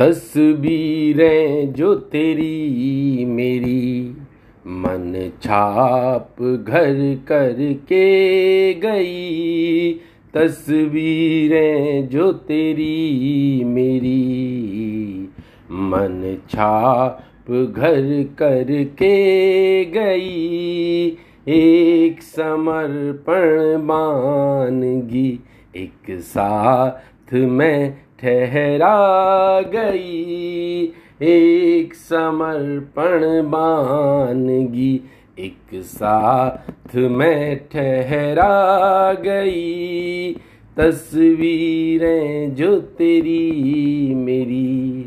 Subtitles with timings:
[0.00, 4.16] तस्वीरें जो तेरी, मेरी।
[4.66, 6.36] मन छाप
[6.68, 9.92] घर करके गई।
[10.34, 15.28] तस्वीरें जो तेरी, मेरी।
[15.70, 21.06] मन छाप घर करके गई।
[21.48, 25.40] एक समर्पण मानगी
[25.76, 30.92] एक साथ में ठहरा गई।
[31.22, 33.20] एक समर्पण
[33.50, 35.00] बानगी,
[35.38, 40.36] एक साथ में ठहरा गई।
[40.76, 45.04] तस्वीरें जो तेरी मेरी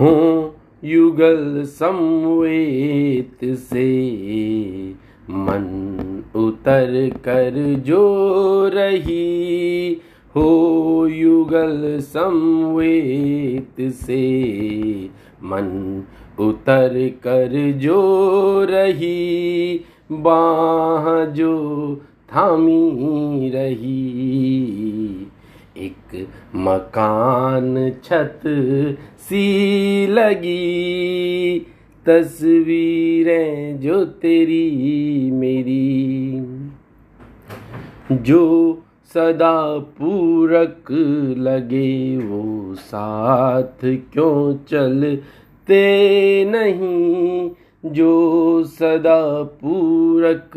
[0.00, 0.54] हूँ
[0.84, 3.88] युगल समवेत से,
[5.30, 8.02] मन उतर कर जो
[8.74, 10.00] रही।
[10.36, 14.20] हो युगल संवेत से
[15.42, 16.02] मन
[16.38, 18.00] उतर कर जो
[18.70, 19.80] रही
[20.12, 21.54] बाह जो
[22.34, 25.26] थामी रही।
[25.76, 28.40] एक मकान छत
[29.18, 31.58] सी लगी,
[32.06, 36.20] तस्वीरें जो तेरी मेरी।
[38.12, 38.42] जो
[39.14, 40.84] सदा पूरक
[41.38, 45.80] लगे वो साथ क्यों चलते
[46.44, 47.50] नहीं?
[47.86, 50.50] जो सदा पूरक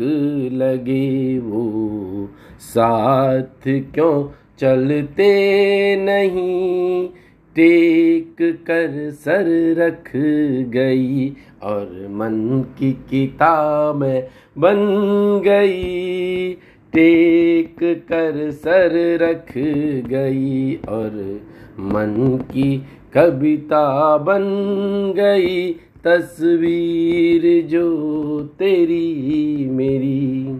[0.52, 2.28] लगे वो
[2.60, 5.30] साथ क्यों चलते
[5.96, 7.08] नहीं?
[7.56, 10.12] टेक कर सर रख
[10.70, 14.00] गई और मन की किताब
[14.58, 14.76] बन
[15.44, 16.23] गई।
[16.94, 19.52] टेक कर सर रख
[20.08, 21.40] गई और
[21.80, 22.82] मन की
[23.14, 24.42] कविता बन
[25.16, 25.72] गई।
[26.04, 30.58] तस्वीर जो तेरी मेरी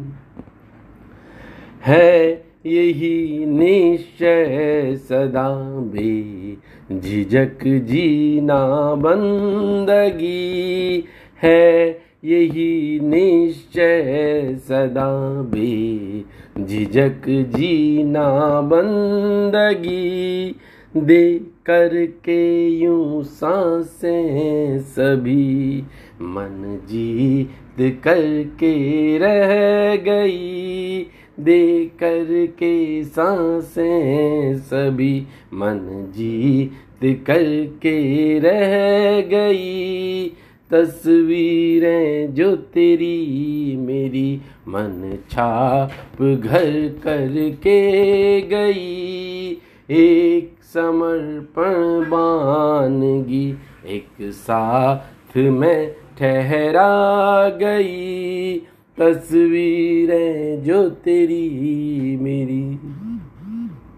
[1.87, 6.59] है, यही निश्चय सदा भी
[6.93, 11.05] झिझक जीना बंदगी
[11.43, 15.09] है। यही निश्चय सदा
[15.43, 16.25] भी
[16.65, 17.23] झिझक
[17.57, 20.55] जीना बंदगी
[20.97, 25.85] दे करके यूँ साँसें सभी
[26.23, 28.75] मन जीत करके
[29.19, 29.53] रह
[29.97, 31.06] गई।
[31.41, 35.21] दे करके साँसें सभी
[35.55, 38.75] मन जीत करके रह
[39.29, 40.33] गई।
[40.71, 45.91] तस्वीरें जो तेरी मेरी मन छाप
[46.23, 47.81] घर करके
[48.41, 49.51] गई।
[49.91, 53.55] एक समर्पण बानगी,
[53.87, 58.59] एक साथ में ठहरा गई।
[58.99, 62.79] तस्वीरें जो तेरी मेरी